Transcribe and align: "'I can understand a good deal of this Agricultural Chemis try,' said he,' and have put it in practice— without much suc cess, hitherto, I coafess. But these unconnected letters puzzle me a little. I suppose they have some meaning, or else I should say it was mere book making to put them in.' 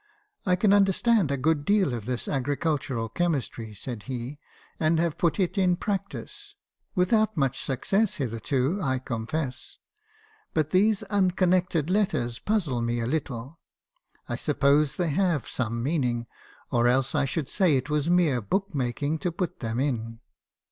"'I 0.47 0.55
can 0.55 0.73
understand 0.73 1.29
a 1.29 1.37
good 1.37 1.63
deal 1.63 1.93
of 1.93 2.05
this 2.05 2.27
Agricultural 2.27 3.07
Chemis 3.07 3.47
try,' 3.47 3.71
said 3.73 4.01
he,' 4.09 4.39
and 4.79 4.97
have 4.99 5.15
put 5.15 5.39
it 5.39 5.59
in 5.59 5.75
practice— 5.75 6.55
without 6.95 7.37
much 7.37 7.59
suc 7.61 7.85
cess, 7.85 8.15
hitherto, 8.15 8.79
I 8.81 8.97
coafess. 8.97 9.77
But 10.55 10.71
these 10.71 11.03
unconnected 11.03 11.91
letters 11.91 12.39
puzzle 12.39 12.81
me 12.81 12.99
a 12.99 13.05
little. 13.05 13.59
I 14.27 14.37
suppose 14.37 14.95
they 14.95 15.09
have 15.11 15.47
some 15.47 15.83
meaning, 15.83 16.25
or 16.71 16.87
else 16.87 17.13
I 17.13 17.25
should 17.25 17.47
say 17.47 17.77
it 17.77 17.91
was 17.91 18.09
mere 18.09 18.41
book 18.41 18.73
making 18.73 19.19
to 19.19 19.31
put 19.31 19.59
them 19.59 19.79
in.' 19.79 20.19